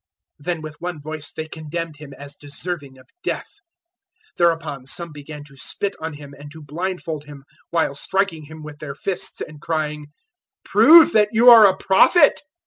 [0.39, 3.59] Then with one voice they condemned Him as deserving of death.
[4.35, 8.63] 014:065 Thereupon some began to spit on Him, and to blindfold Him, while striking Him
[8.63, 10.07] with their fists and crying,
[10.65, 12.41] "Prove that you are a prophet."